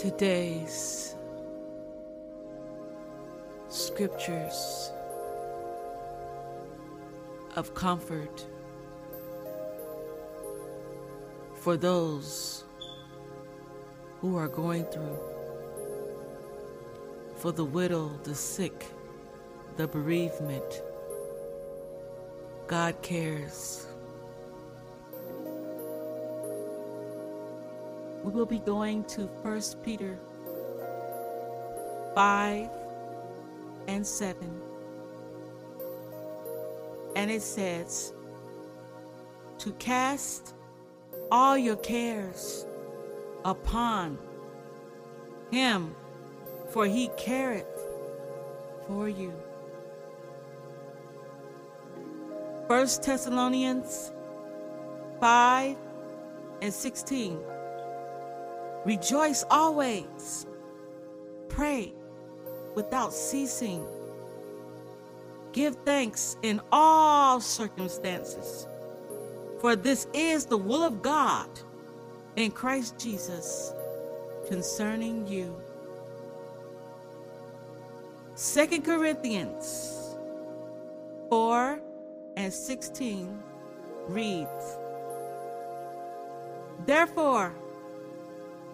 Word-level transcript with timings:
Today's 0.00 1.14
scriptures 3.70 4.90
of 7.56 7.74
comfort 7.74 8.44
for 11.62 11.78
those 11.78 12.64
who 14.20 14.36
are 14.36 14.48
going 14.48 14.84
through, 14.84 15.18
for 17.36 17.52
the 17.52 17.64
widow, 17.64 18.10
the 18.24 18.34
sick, 18.34 18.84
the 19.78 19.88
bereavement. 19.88 20.82
God 22.66 23.00
cares. 23.00 23.85
We 28.26 28.32
will 28.32 28.44
be 28.44 28.58
going 28.58 29.04
to 29.04 29.26
1 29.26 29.62
Peter 29.84 30.18
5 32.16 32.68
and 33.86 34.04
7. 34.04 34.62
And 37.14 37.30
it 37.30 37.40
says, 37.40 38.12
To 39.58 39.70
cast 39.74 40.54
all 41.30 41.56
your 41.56 41.76
cares 41.76 42.66
upon 43.44 44.18
him, 45.52 45.94
for 46.70 46.84
he 46.84 47.08
careth 47.16 47.64
for 48.88 49.08
you. 49.08 49.30
1 52.66 52.86
Thessalonians 53.04 54.10
5 55.20 55.76
and 56.60 56.74
16. 56.74 57.38
Rejoice 58.86 59.44
always. 59.50 60.46
Pray 61.48 61.92
without 62.76 63.12
ceasing. 63.12 63.84
Give 65.52 65.74
thanks 65.84 66.36
in 66.42 66.60
all 66.70 67.40
circumstances, 67.40 68.68
for 69.60 69.74
this 69.74 70.06
is 70.14 70.46
the 70.46 70.56
will 70.56 70.84
of 70.84 71.02
God 71.02 71.48
in 72.36 72.52
Christ 72.52 72.96
Jesus 72.96 73.72
concerning 74.46 75.26
you. 75.26 75.60
2 78.36 78.82
Corinthians 78.82 80.16
4 81.28 81.80
and 82.36 82.52
16 82.52 83.42
reads, 84.06 84.78
Therefore, 86.86 87.52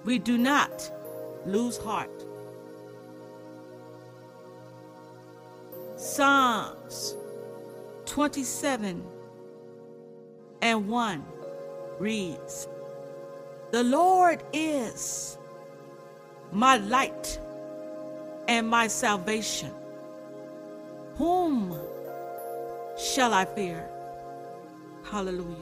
we 0.05 0.19
do 0.19 0.36
not 0.39 0.91
lose 1.47 1.77
heart. 1.77 2.11
Psalms 5.97 7.14
27 8.06 9.05
and 10.61 10.89
1 10.89 11.25
reads, 11.98 12.69
The 13.70 13.83
Lord 13.84 14.42
is 14.53 15.39
my 16.50 16.77
light 16.77 17.39
and 18.48 18.69
my 18.69 18.89
salvation. 18.89 19.72
Whom 21.16 21.78
shall 22.98 23.33
I 23.33 23.44
fear? 23.44 23.89
Hallelujah. 25.05 25.56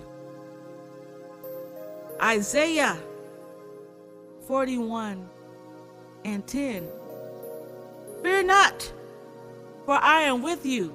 Isaiah 2.22 2.96
41 4.50 5.28
and 6.24 6.44
10. 6.44 6.88
Fear 8.20 8.42
not, 8.42 8.92
for 9.86 9.94
I 9.94 10.22
am 10.22 10.42
with 10.42 10.66
you. 10.66 10.92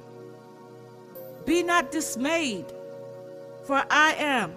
Be 1.45 1.63
not 1.63 1.89
dismayed, 1.89 2.65
for 3.63 3.81
I 3.89 4.13
am 4.17 4.53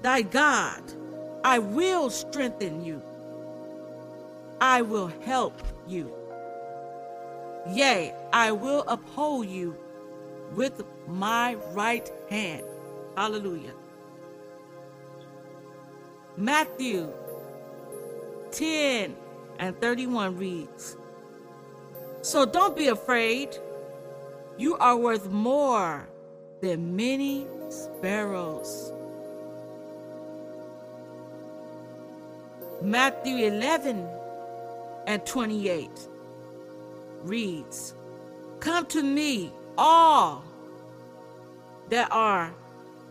thy 0.00 0.22
God. 0.22 0.82
I 1.44 1.58
will 1.58 2.08
strengthen 2.08 2.82
you. 2.82 3.02
I 4.62 4.80
will 4.80 5.12
help 5.26 5.62
you. 5.86 6.10
Yea, 7.70 8.14
I 8.32 8.50
will 8.50 8.82
uphold 8.88 9.46
you 9.46 9.76
with 10.54 10.82
my 11.06 11.56
right 11.74 12.10
hand. 12.30 12.64
Hallelujah. 13.14 13.74
Matthew 16.38 17.12
10 18.52 19.16
and 19.58 19.80
31 19.80 20.36
reads 20.36 20.96
So 22.22 22.44
don't 22.46 22.76
be 22.76 22.88
afraid. 22.88 23.56
You 24.56 24.76
are 24.76 24.96
worth 24.96 25.30
more 25.30 26.08
than 26.60 26.96
many 26.96 27.46
sparrows. 27.68 28.92
Matthew 32.82 33.46
11 33.46 34.06
and 35.06 35.24
28 35.26 35.90
reads 37.22 37.94
Come 38.60 38.86
to 38.86 39.02
me, 39.02 39.52
all 39.76 40.44
that 41.88 42.08
are 42.10 42.52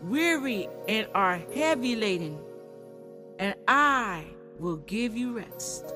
weary 0.02 0.68
and 0.88 1.06
are 1.14 1.40
heavy 1.54 1.96
laden, 1.96 2.38
and 3.38 3.54
I 3.66 4.24
will 4.58 4.76
give 4.76 5.16
you 5.16 5.36
rest. 5.36 5.92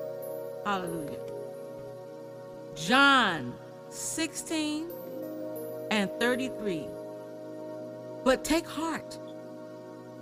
Hallelujah. 0.65 1.19
John 2.75 3.53
16 3.89 4.89
and 5.91 6.09
33. 6.19 6.87
But 8.23 8.43
take 8.43 8.65
heart, 8.65 9.17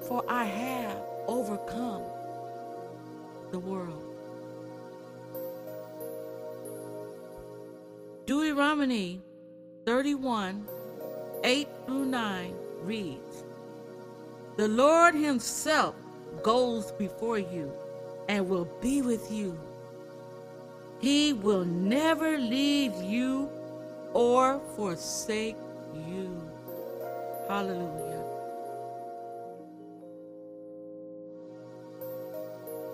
for 0.08 0.24
I 0.28 0.46
have 0.46 0.98
overcome 1.28 2.04
the 3.52 3.60
world. 3.60 4.08
Deuteronomy 8.26 9.22
31 9.86 10.68
8 11.44 11.68
through 11.86 12.06
9 12.06 12.54
reads 12.84 13.44
The 14.58 14.68
Lord 14.68 15.16
Himself 15.16 15.96
goes 16.44 16.92
before 16.94 17.40
you 17.40 17.72
and 18.32 18.48
will 18.48 18.70
be 18.80 19.02
with 19.02 19.30
you. 19.30 19.60
He 21.02 21.34
will 21.34 21.66
never 21.66 22.38
leave 22.38 22.96
you 23.04 23.50
or 24.14 24.62
forsake 24.78 25.58
you. 26.08 26.42
Hallelujah. 27.50 28.24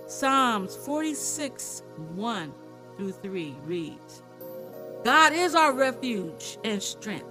Psalms 0.07 0.75
46 0.77 1.83
1 2.15 2.53
through 2.97 3.11
3 3.11 3.55
reads 3.63 4.23
God 5.03 5.33
is 5.33 5.53
our 5.53 5.71
refuge 5.71 6.57
and 6.63 6.81
strength 6.81 7.29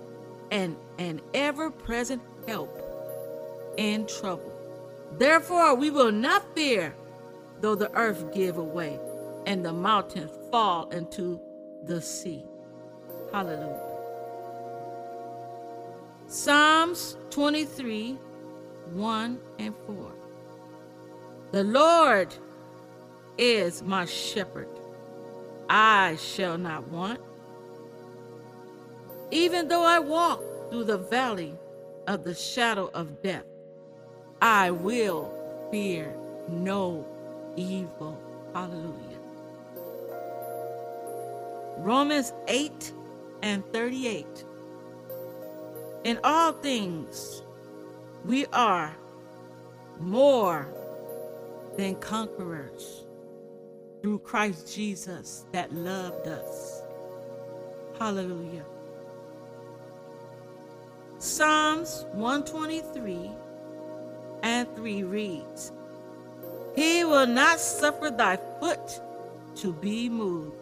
and 0.53 0.77
an 1.01 1.21
ever 1.35 1.73
present 1.73 2.23
help 2.47 2.71
in 3.79 4.07
trouble. 4.07 4.53
Therefore, 5.19 5.75
we 5.75 5.91
will 5.91 6.13
not 6.13 6.55
fear 6.55 6.95
though 7.61 7.75
the 7.75 7.93
earth 7.95 8.33
give 8.35 8.59
away 8.59 8.99
and 9.47 9.65
the 9.65 9.73
mountains 9.73 10.31
fall 10.51 10.89
into 10.91 11.41
the 11.85 12.01
sea. 12.01 12.45
Hallelujah. 13.33 13.81
Psalms 16.27 17.17
23 17.31 18.19
1 18.93 19.41
and 19.59 19.75
4. 19.87 20.13
The 21.53 21.65
Lord 21.65 22.35
is 23.39 23.83
my 23.83 24.05
shepherd. 24.05 24.69
I 25.69 26.17
shall 26.17 26.59
not 26.59 26.89
want. 26.89 27.21
Even 29.31 29.69
though 29.69 29.85
I 29.85 29.99
walk 29.99 30.43
through 30.71 30.85
the 30.85 30.99
valley 30.99 31.55
of 32.07 32.25
the 32.25 32.35
shadow 32.35 32.91
of 32.95 33.23
death, 33.23 33.45
I 34.41 34.71
will 34.71 35.33
fear 35.71 36.15
no 36.49 37.05
evil. 37.57 38.21
Hallelujah. 38.55 39.19
Romans 41.79 42.33
8 42.49 42.93
and 43.43 43.65
38. 43.73 44.45
In 46.05 46.19
all 46.25 46.53
things, 46.53 47.43
we 48.25 48.47
are 48.47 48.95
more 49.99 50.69
than 51.77 51.97
conquerors 51.97 53.05
through 54.03 54.21
Christ 54.21 54.75
Jesus 54.75 55.45
that 55.53 55.73
loved 55.73 56.29
us. 56.29 56.83
Hallelujah. 57.99 58.65
Psalms 61.19 62.05
123 62.13 63.31
and 64.43 64.77
3 64.77 65.03
reads, 65.03 65.73
He 66.77 67.05
will 67.05 67.27
not 67.27 67.59
suffer 67.59 68.11
thy 68.11 68.39
foot 68.61 69.01
to 69.57 69.73
be 69.73 70.09
moved. 70.11 70.53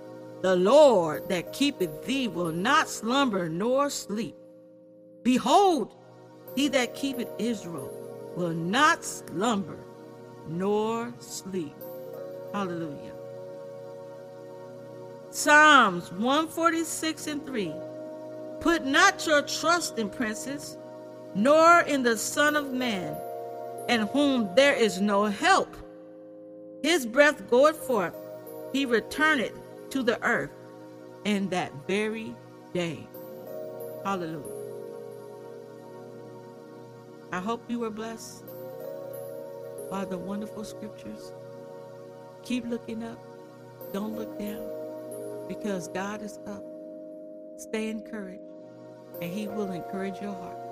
The 0.43 0.55
Lord 0.55 1.28
that 1.28 1.52
keepeth 1.52 2.05
thee 2.05 2.28
will 2.28 2.52
not 2.52 2.88
slumber 2.88 3.49
nor 3.49 3.90
sleep. 3.90 4.37
Behold, 5.25 5.94
he 6.55 6.69
that 6.69 6.94
keepeth 6.94 7.31
Israel 7.38 7.90
will 8.37 8.52
not 8.52 9.05
slumber 9.05 9.78
nor 10.46 11.12
sleep. 11.19 11.75
Hallelujah. 12.52 13.12
Psalms 15.31 16.12
146 16.12 17.26
and 17.26 17.44
3. 17.44 17.72
Put 18.61 18.84
not 18.87 19.26
your 19.26 19.43
trust 19.43 19.99
in 19.99 20.08
princes, 20.08 20.78
nor 21.34 21.81
in 21.81 22.05
the 22.05 22.16
Son 22.16 22.55
of 22.55 22.72
Man, 22.72 23.16
in 23.88 24.02
whom 24.08 24.55
there 24.55 24.75
is 24.75 25.00
no 25.00 25.25
help. 25.25 25.75
His 26.85 27.07
breath 27.07 27.49
goeth 27.49 27.79
forth, 27.79 28.15
he 28.71 28.85
returneth 28.85 29.55
to 29.89 30.03
the 30.03 30.23
earth 30.23 30.51
in 31.25 31.49
that 31.49 31.73
very 31.87 32.37
day. 32.75 33.09
Hallelujah. 34.05 34.45
I 37.33 37.41
hope 37.41 37.63
you 37.71 37.79
were 37.79 37.89
blessed 37.89 38.45
by 39.91 40.05
the 40.05 40.19
wonderful 40.19 40.63
scriptures. 40.63 41.33
Keep 42.43 42.67
looking 42.67 43.03
up. 43.03 43.19
Don't 43.95 44.15
look 44.15 44.39
down 44.39 45.47
because 45.49 45.89
God 45.89 46.21
is 46.21 46.39
up. 46.47 46.63
Stay 47.57 47.89
encouraged 47.89 48.43
and 49.23 49.33
he 49.33 49.49
will 49.49 49.73
encourage 49.73 50.21
your 50.21 50.35
heart. 50.35 50.63